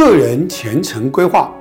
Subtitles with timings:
[0.00, 1.52] 个人前程规划。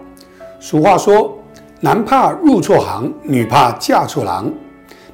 [0.61, 1.37] 俗话说
[1.81, 4.49] ：“男怕入错行，女怕嫁错郎。”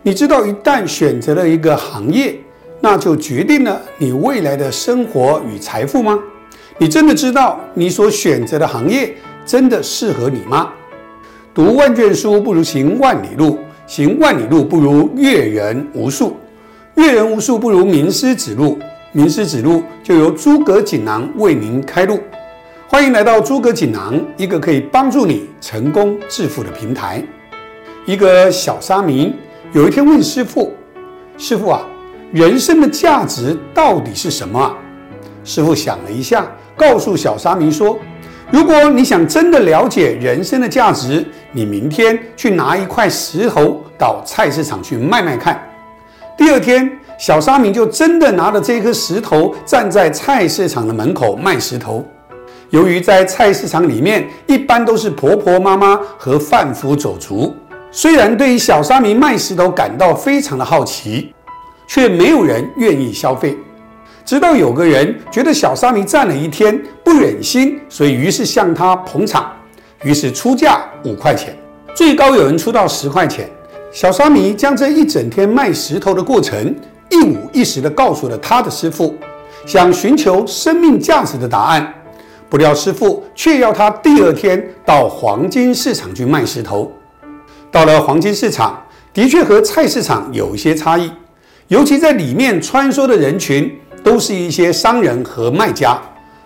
[0.04, 2.40] 你知道，一旦选择了一个行业，
[2.80, 6.20] 那就决定了你未来的生活与财富吗？
[6.78, 10.72] 你真的知道你所选择的行业真的适合你吗？
[11.52, 13.58] 读万卷书不如行万里路，
[13.88, 16.38] 行万里路不如阅人无数，
[16.94, 18.78] 阅人无数不如名师指路，
[19.14, 22.20] 名师指路就由诸葛锦囊为您开路。
[22.88, 27.22] 欢迎来到诸葛锦囊，一个可以帮助你成功致富的平台。
[28.06, 29.34] 一个小沙弥
[29.74, 30.72] 有一天问师傅
[31.36, 31.82] ：“师傅啊，
[32.32, 34.78] 人生的价值到底是什么啊？”
[35.44, 36.46] 师傅想了一下，
[36.78, 37.98] 告诉小沙弥说
[38.52, 45.60] ：“如果你想真的了解人生的价值，你明天去拿一块石头到菜市场去卖卖看。”
[46.38, 52.06] 第二天，小沙弥就真的拿着这颗石头，站在菜市场的门口卖石头。
[52.70, 57.56] 由于在菜市场里面，一般都是婆婆妈妈和贩夫走卒，
[57.92, 61.34] 虽然对于小沙弥卖石头感到非常的好奇，
[61.88, 63.58] 却没有人愿意消费。
[64.26, 69.52] 直到有个人觉得小沙弥站了一天不忍心，所以于是向他捧场，
[70.04, 71.56] 于是出价五块钱，
[71.94, 73.48] 最高有人出到十块钱。
[73.92, 76.76] 小沙弥将这一整天卖石头的过程
[77.10, 79.16] 一五一十地告诉了他的师傅，
[79.66, 81.95] 想寻求生命价值的答案。
[82.56, 86.90] 不料师傅却要他第二天到黄金市场去卖石头。
[87.70, 88.82] 到了黄金市场，
[89.14, 91.12] 的确和菜市场有一些差异，
[91.68, 93.70] 尤其在里面穿梭的人群
[94.06, 96.02] 都是一些商人和卖家。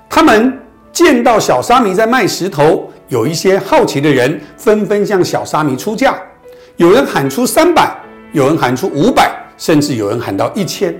[0.09, 0.59] 他们
[0.91, 6.19] 见到小沙弥在卖石头，有一些好奇的人纷纷向小沙弥出价，
[6.77, 7.95] 有人喊出三百，
[8.31, 10.91] 有人喊出五百，甚至有人喊到一千。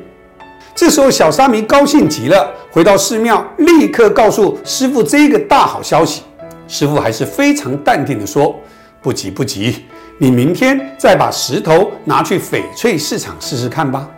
[0.80, 6.21] 这时候，小沙弥高兴极了，回到寺庙，立刻告诉师傅这个大好消息。
[6.70, 8.58] 师傅还是非常淡定地说
[9.04, 9.83] ：“不急不急，
[10.17, 14.09] 你明天再把石头拿去翡翠市场试试看吧。”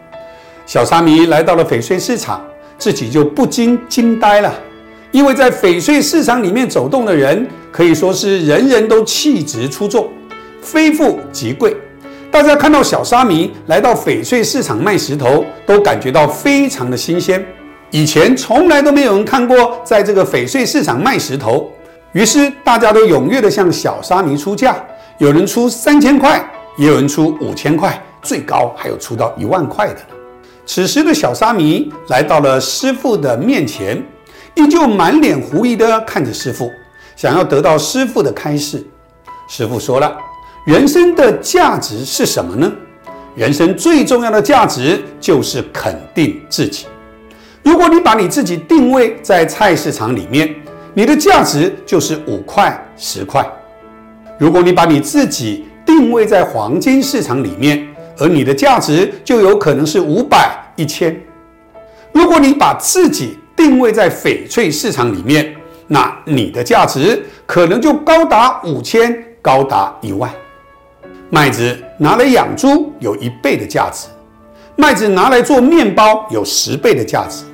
[0.68, 2.40] 小沙弥来到了翡翠市场，
[2.78, 4.53] 自己就不禁惊呆了，
[5.12, 10.07] 因为在翡翠市场里面走动的人，可以说是人人都气质出众，
[10.62, 11.75] 非富即贵。
[12.31, 17.46] 大家看到小沙弥来到翡翠市场卖石头，都感觉到非常的新鲜。
[17.90, 21.69] 以前从来都没有人看过在这个翡翠市场卖石头，
[22.14, 24.78] 于是大家都踊跃的向小沙弥出价，
[25.18, 26.42] 有人出三千块，
[26.78, 29.98] 也有人出五千块，最高还有出到一万块的。
[30.66, 34.02] 此时的小沙弥来到了师傅的面前，
[34.56, 36.72] 依旧满脸狐疑的看着师傅，
[37.18, 38.81] 想要得到师傅的开示。
[39.50, 40.18] 师傅说了。
[40.64, 42.72] 人生的价值是什么呢？
[43.36, 46.86] 人生最重要的价值就是肯定自己。
[47.64, 50.54] 如果你把你自己定位在菜市场里面，
[50.94, 53.44] 你的价值就是五块、十块；
[54.38, 57.88] 如果你把你自己定位在黄金市场里面，
[58.20, 61.12] 而你的价值就有可能是五百、一千；
[62.12, 65.56] 如果你把自己定位在翡翠市场里面，
[65.88, 70.32] 那你的价值可能就高达五千、高达一万。
[71.34, 74.08] 麦子拿来养猪有一倍的价值，
[74.75, 77.46] 麦子拿来做面包有十倍的价值。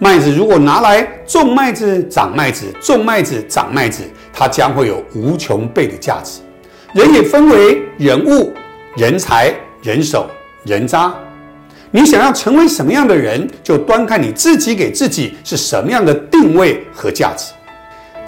[0.00, 4.02] 麦子如果拿来种麦子、长麦子、种麦子、长麦子，
[4.32, 6.40] 它将会有无穷倍的价值。
[6.94, 8.52] 人也分为人物、
[8.96, 10.28] 人才、人手、
[10.64, 11.14] 人渣。
[11.92, 17.52] 你想要成为什么样的人，就端看你自己给自己是什么样的定位和价值。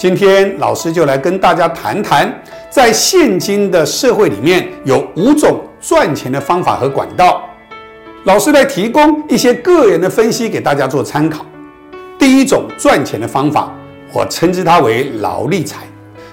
[0.04, 2.30] 今天老师就来跟大家谈谈。
[2.68, 7.42] 在现今的社会里面，有五种赚钱的方法和管道。
[8.24, 11.46] 老师来提供一些个人的分析给大家做参考。
[12.18, 13.72] 第一种赚钱的方法，
[14.12, 15.84] 我称之它为劳力财。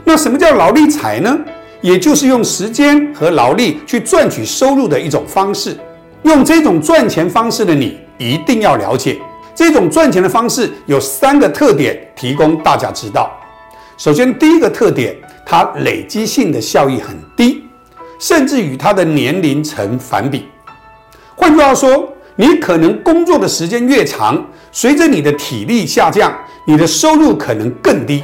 [0.03, 1.39] 那什么叫劳力财呢？
[1.79, 5.77] 也就是用时间和劳力去赚取收入的一种方式。
[6.23, 9.17] 用这种赚钱方式的你，一定要了解
[9.55, 13.31] 这种赚钱的方式有三个特点，提供大家知道。
[14.03, 15.15] 首先，第一个特点。
[15.45, 17.65] 它累积性的效益很低，
[18.19, 20.45] 甚至与它的年龄成反比。
[21.35, 26.33] 换句话说，你可能工作的时间越长，随着你的体力下降，
[26.65, 28.23] 你的收入可能更低，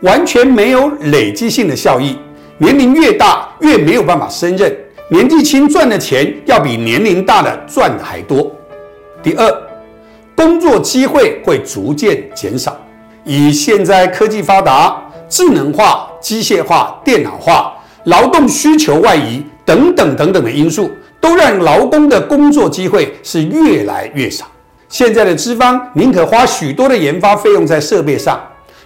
[0.00, 2.16] 完全没有累积性的效益。
[2.56, 4.74] 年龄越大，越没有办法胜任。
[5.10, 8.50] 年纪轻赚的钱要比年龄大的赚的还多。
[9.22, 9.62] 第二，
[10.34, 12.74] 工作机会会逐渐减少。
[13.24, 15.01] 以现在科技发达。
[15.32, 17.72] 智能化、机械化、电脑化、
[18.04, 20.90] 劳动需求外移等等等等的因素，
[21.22, 24.44] 都让劳工的工作机会是越来越少。
[24.90, 28.38] 现在的资方宁可花许多的研发费用在设备上，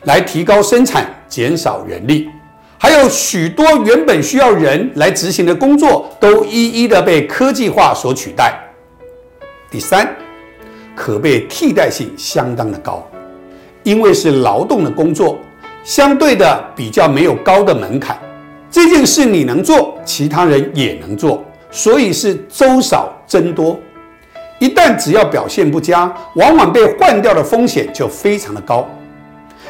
[0.05, 2.31] 来提高生产，减少人力。
[2.79, 8.55] 还有许多原本需要人来执行的工作，都一一的被科技化所取代。
[9.69, 10.15] 第三，
[10.95, 13.05] 可被替代性相当的高，
[13.83, 15.37] 因为是劳动的工作，
[15.87, 18.19] 相对的比较没有高的门槛。
[18.69, 23.79] 这件事你能做，其他人也能做，所以是周少增多。
[24.59, 28.85] 一旦只要表现不佳，往往被换掉的风险就非常的高。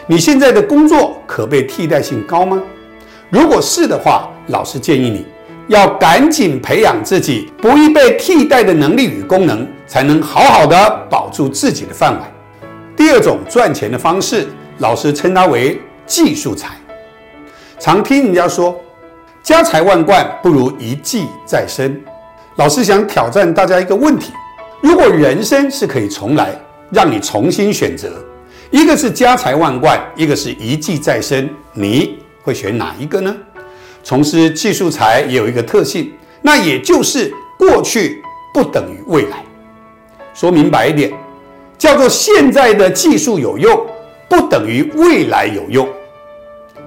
[0.07, 2.63] 你现在的工作可被替代性高吗？
[3.29, 5.27] 如果是的话，老师建议你
[5.69, 12.23] 要赶紧培养自己不易被替代的能力与功能，才能好好的保住自己的饭碗。
[12.97, 14.49] 第二种赚钱的方式，
[14.79, 16.77] 老师称它为技术财。
[17.79, 18.79] 常听人家说，
[19.43, 22.03] 家财万贯不如一技在身。
[22.57, 24.33] 老师想挑战大家一个问题：
[24.81, 26.59] 如果人生是可以重来，
[26.91, 28.25] 让你重新选择，
[28.71, 32.19] 一个是家财万贯，一个是一技在身，你？
[32.43, 33.37] 会选哪一个呢？
[34.05, 38.23] 从事技术才也有一个特性，那也就是过去
[38.55, 39.45] 不等于未来。
[40.33, 41.13] 说明白一点，
[41.77, 43.85] 叫做现在的技术有用，
[44.29, 45.89] 不等于未来有用。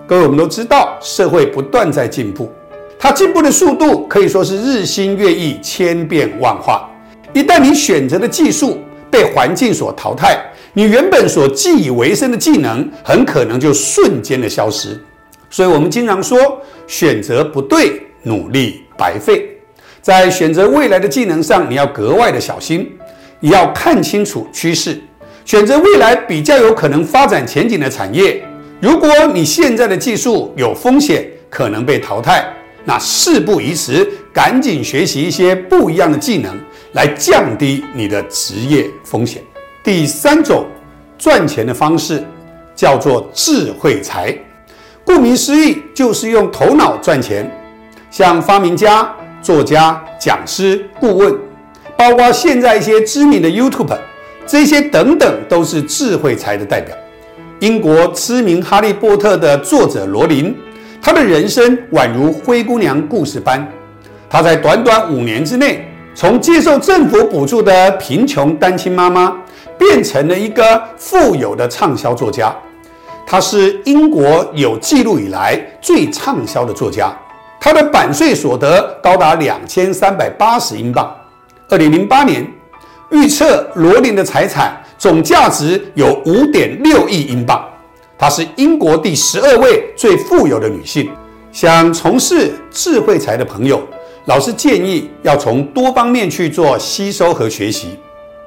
[0.10, 2.52] 各位，我们都知道，社会不断在进步，
[2.98, 6.90] 它进步的速度可以说是日新月异、千变万化。
[7.32, 8.80] 一旦你选择的技术
[9.12, 10.36] 被环境所淘汰，
[10.74, 15.00] 你原本所既以为生的技能，很可能就瞬间的消失。
[15.48, 19.48] 所以，我们经常说，选择不对，努力白费。
[20.02, 22.98] 在选择未来的技能上，你要格外的小心，
[23.40, 25.00] 你要看清楚趋势，
[25.46, 28.44] 选择未来比较有可能发展前景的产业。
[28.82, 32.46] 如果你现在的技术有风险，可能被淘汰，
[32.86, 36.58] 那事不宜迟，赶紧学习一些不一样的技能，
[36.94, 39.44] 来降低你的职业风险。
[39.84, 40.66] 第三种
[41.18, 42.24] 赚钱的方式
[42.74, 44.34] 叫做智慧财。
[45.04, 47.52] 顾名思义，就是用头脑赚钱。
[48.10, 51.38] 像发明家、作家、讲师、顾问，
[51.98, 53.98] 包括现在一些知名的 YouTube，
[54.48, 56.96] 这些等等，都是智慧财的代表。
[57.60, 60.56] 英国知名《哈利波特》的作者罗琳，
[61.02, 63.68] 她的人生宛如灰姑娘故事般。
[64.30, 65.86] 她在短短五年之内，
[66.16, 69.36] 从接受政府补助的贫穷单亲妈妈，
[69.78, 72.56] 变成了一个富有的畅销作家。
[73.28, 77.14] 她是英国有记录以来最畅销的作家，
[77.60, 81.14] 她的版税所得高达两千三百八十英镑。
[81.68, 82.50] 二零零八年
[83.12, 87.64] 预测罗琳的财产总价值有五点六亿英镑，
[88.18, 91.10] 她是英国第十二位最富有的女性。
[91.54, 93.82] 想从事智慧财的朋友，
[94.26, 97.98] 老师建议要从多方面去做吸收和学习。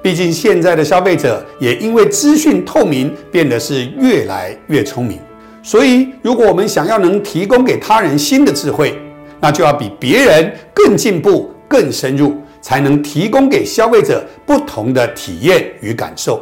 [0.02, 5.18] 毕竟现在的消费者也因为资讯透明，变得是越来越聪明。
[5.62, 9.00] 所以，如果我们想要能提供给他人新的智慧，
[9.40, 16.40] 那就要比别人更进步、更深入，才能提供给消费者不同的体验与感受。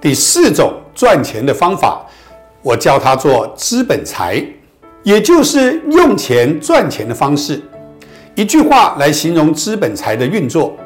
[0.00, 2.04] 第四种赚钱的方法，
[2.62, 4.44] 我叫它做资本财，
[5.04, 7.62] 也就是用钱赚钱的方式。
[8.34, 10.76] 一句话来形容资本财的运作。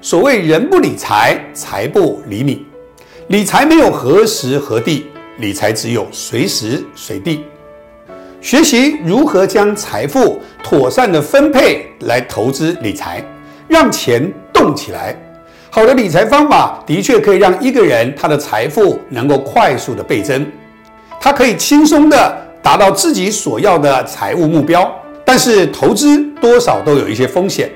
[0.00, 2.66] 所谓人不理财，财不理你。
[3.28, 5.06] 理财没有何时何地，
[5.38, 7.44] 理财只有随时随地。
[8.40, 13.24] 学习如何将财富妥善的分配来投资理财，
[13.72, 15.16] 让钱动起来。
[15.70, 20.46] 好的理财方法的确可以让一个人他的财富能够快速的倍增，
[21.18, 24.94] 他可以轻松的达到自己所要的财务目标。
[25.24, 27.70] 但是投资多少都有一些风险。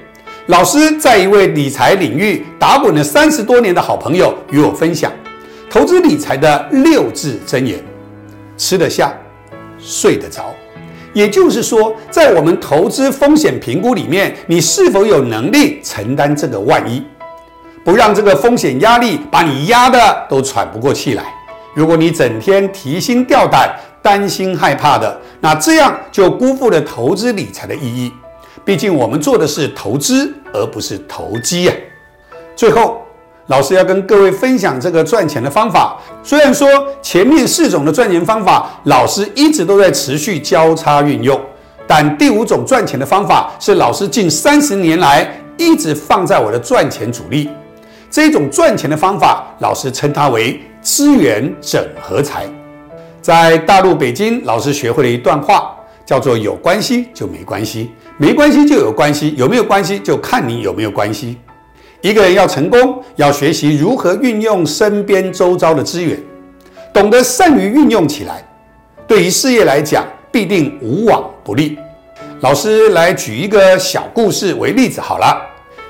[0.49, 5.11] 老师在一位理财领域打滚了三十多年的好朋友与我分享
[5.71, 7.83] 投资理财的六字真言：
[8.59, 9.13] 吃得下，
[9.79, 10.55] 睡得着。
[11.17, 17.03] 也就是说，在我们投资风险评估里面，你是否有能力承担这个万一，
[17.83, 21.25] 不让这个风险压力把你压得都喘不过气来？
[21.75, 28.13] 如果你整天提心吊胆、担心害怕的，那这样就辜负了投资理财的意义。
[28.63, 31.73] 毕竟我们做的是投资，而不是投机呀。
[32.55, 33.06] 最后，
[33.49, 35.97] 老师要跟各位分享这个赚钱的方法。
[36.23, 36.69] 虽然说
[37.01, 41.41] 前面四种的赚钱方法，老师一直都在持续交叉运用，
[41.87, 47.49] 但第五种赚钱的方法是老师近三十年来一直放在我的赚钱主力。
[48.11, 52.47] 这种赚钱的方法，老师称它为资源整合财。
[53.21, 55.73] 在大陆北京，老师学会了一段话。
[56.05, 61.37] 叫做有关系就没关系，没关系就有关系，有没有关系就看你有没有关系。
[62.07, 66.17] 一个人要成功，要学习如何运用身边周遭的资源，
[66.93, 68.47] 懂得善于运用起来。
[69.09, 71.77] 对于事业来讲必定无往不利。
[72.43, 75.37] 老师来举一个小故事为例子好了。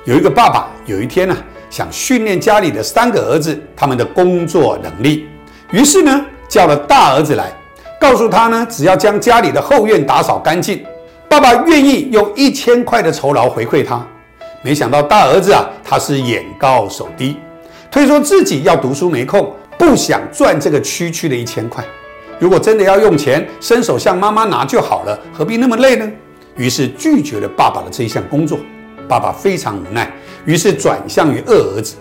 [0.06, 1.36] 有一个爸爸有一天呢，
[1.68, 5.26] 想训练家里的三个儿子他们的工作能力，
[5.70, 7.52] 于是呢叫了大儿子来，
[8.00, 10.82] 告诉他呢，只要将家里的后院打扫干净，
[11.28, 14.02] 爸爸愿意用一千块的酬劳回馈他。
[14.66, 17.36] 没想到大儿子啊，他是眼高手低，
[17.88, 21.84] 推说自己要读书没空，不想赚这个区区的一千块。
[22.40, 26.10] 如果真的要用钱，伸手向妈妈拿就好了，何必那么累呢？
[26.56, 28.58] 于是拒绝了爸爸的这一项工作。
[29.08, 30.12] 爸爸非常无奈，
[30.44, 31.94] 于是转向于二儿子，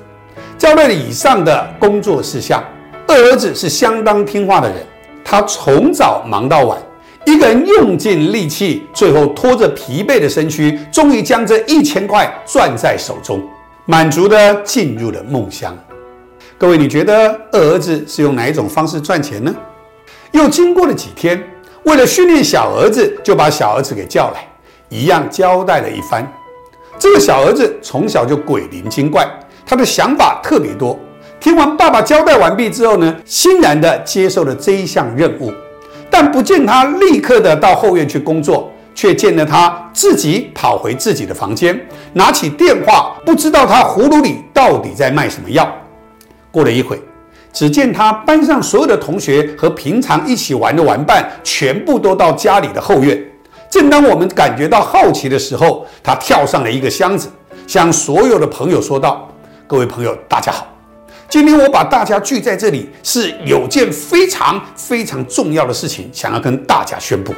[0.58, 2.64] 交代了以上的工作事项。
[3.06, 4.78] 二儿子是相当听话的人，
[5.24, 6.82] 他从早忙到晚，
[7.26, 13.44] 一个人用尽力气，最后拖着疲惫的身躯，终于将这一千块攥在手中，
[13.86, 15.76] 满足的进入了梦乡。
[16.58, 19.54] 各位，你觉得二儿子是用哪一种方式赚钱呢？
[20.34, 21.42] 又经过了几天，
[21.84, 24.48] 为了训练小儿子，就把小儿子给叫来，
[24.90, 26.32] 一样交代了一番。
[27.00, 29.28] 这个小儿子从小就鬼灵精怪，
[29.66, 30.98] 他的想法特别多。
[31.40, 35.52] 听完爸爸交代完毕之后呢，欣然的接受了这一项任务，
[36.18, 41.78] 但不见他立刻的到后院去工作，却见了他自己跑回自己的房间，
[42.14, 45.70] 拿起电话，不知道他葫芦里到底在卖什么药。
[46.52, 46.98] 过了一会，
[47.52, 53.22] 只见他班上所有的同学和平常一起玩的玩伴，全部都到家里的后院。
[53.70, 57.30] 正当我们感觉到好奇的时候，他跳上了一个箱子，
[57.68, 59.28] 向所有的朋友说道
[59.68, 60.66] ：“各位朋友，大家好！
[61.36, 67.36] 今天我把大家聚在这里，是有件非常非常重要的事情，想要跟大家宣布。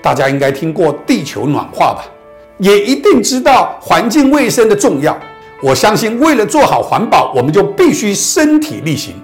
[0.00, 2.06] 大家应该听过地球暖化吧？
[2.56, 5.14] 也一定知道环境卫生的重要。
[5.62, 9.14] 我相信，为了做好环保，我们就必须身体力行。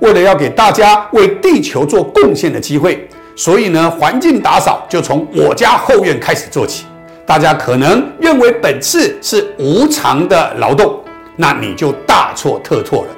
[0.00, 3.06] 为了要给大家为地球做贡献的机会。”
[3.36, 6.86] 所以呢，环境打扫就从我家后院开始做起。
[7.26, 10.98] 大家可能认为本次是无偿的劳动，
[11.36, 13.08] 那你就大错特错了。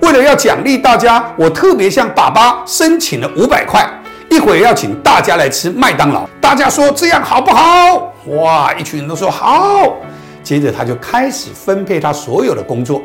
[0.00, 3.88] 为了要奖励大家，我特别向爸爸申请了五百块，
[4.30, 6.28] 一会儿要请大家来吃麦当劳。
[6.40, 8.12] 大家说这样好不好？
[8.26, 9.96] 哇，一群人都说好。
[10.42, 13.02] 接着他就开始分配他所有的工作。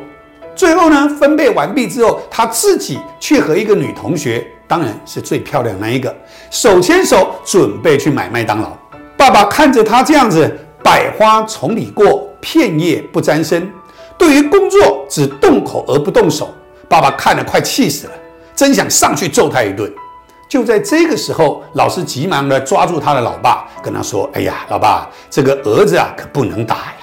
[0.56, 4.46] 最后呢，分配完毕之后，他自己去和一个女同学。
[4.68, 6.16] 当然是最漂亮那一个，
[6.50, 8.70] 手牵手准备去买麦当劳。
[9.18, 10.50] 爸爸看着他这样子，
[10.82, 13.70] 百花丛里过，片叶不沾身。
[14.18, 16.54] 对于工作只动口而不动手，
[16.92, 18.14] 爸爸看了快气死了，
[18.54, 19.90] 真想上去揍他一顿。
[20.50, 26.96] 就在这个时候，老师急忙的抓住他的老爸，跟他说：“哎呀，老爸，这个儿子啊，可不能打呀！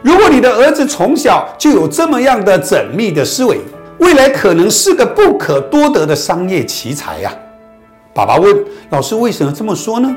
[0.00, 3.60] 如果你的儿子从小就有这么样的缜密的思维。”
[3.98, 7.30] 未来可能是个不可多得的商业奇才呀！
[8.14, 10.16] 爸爸问老师：“为什么这么说呢？”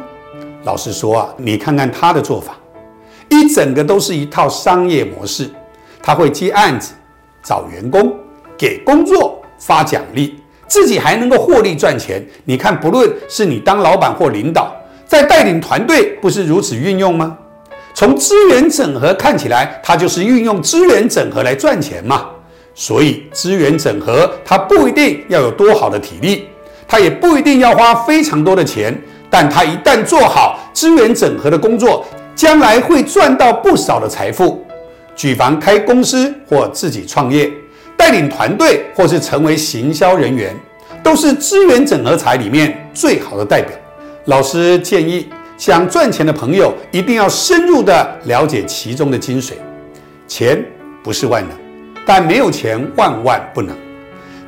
[0.63, 2.53] 老师说：“啊，你看看他的做法，
[3.27, 5.49] 一整个都是一套商业模式。
[6.01, 6.93] 他会接案子、
[7.43, 8.13] 找员工、
[8.61, 10.35] 给工作、发奖励，
[10.67, 12.23] 自己还能够获利赚钱。
[12.45, 14.71] 你看，不论是你当老板或领导，
[15.07, 17.35] 在带领团队，不是如此运用吗？
[17.95, 22.27] 从资源整合看起来，他就是运用资源整合来赚钱嘛。”
[22.75, 26.47] 所以资源整合，它不一定要有多好的体力，
[26.87, 28.95] 它也不一定要花非常多的钱，
[29.29, 34.63] 但它一旦做好资源整合的工作，将来会赚到不少的财富。
[35.15, 37.51] 举凡开公司或自己创业、
[38.01, 40.55] 带领团队或是成为行销人员，
[41.03, 43.69] 都是资源整合财里面最好的代表。
[44.25, 49.51] 老师建议，想赚钱的朋友一定要深入的了解其中的精髓。
[50.27, 50.65] 钱
[51.03, 51.55] 不是万能。
[52.03, 53.77] 但没有钱万万不能。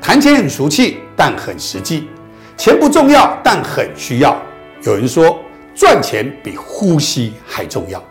[0.01, 2.07] 谈钱很俗气，但很实际。
[2.57, 4.35] 钱不重要，但很需要。
[4.81, 5.39] 有人说，
[5.75, 8.03] 赚钱比呼吸还重要。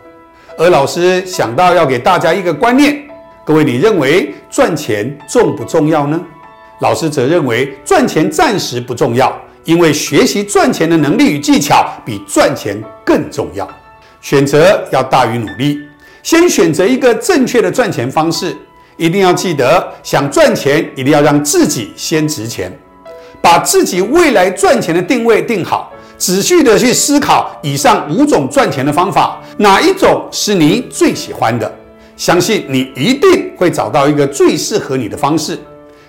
[0.57, 3.05] 而老师想到要给大家一个观念：
[3.45, 6.17] 各位，你认为赚钱重不重要呢？
[6.79, 13.69] 老师则认为，赚钱暂时不重要，因为学习赚钱的能力与技巧比赚钱更重要。
[14.21, 15.77] 选择要大于努力，
[16.23, 18.55] 先选择一个正确的赚钱方式。
[18.95, 22.71] 一定要记得，想赚钱一定要让自己先值钱，
[23.41, 31.69] 把自己未来赚钱的定位定好，仔细的去思考以上五种赚钱的方法，哪一种是你最喜欢的？
[32.15, 35.57] 相信你一定会找到一个最适合你的方式。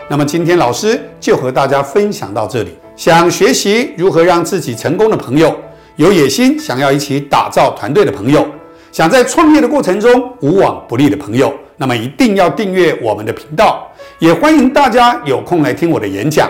[0.09, 2.71] 那么今天老师就和大家分享到这里。
[2.97, 5.55] 想学习如何让自己成功的朋友，
[5.97, 8.47] 有野心想要一起打造团队的朋友，
[8.93, 11.53] 想在创业的过程中无往不利的朋友。
[11.77, 16.49] 那么一定要订阅我们的频道，也欢迎大家有空来听我的演讲。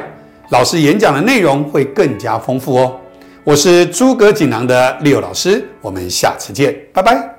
[0.50, 2.94] 老师演讲的内容会更加丰富哦。
[3.42, 7.33] 我是诸葛锦囊的 Leo 老师，我们下次见，拜拜。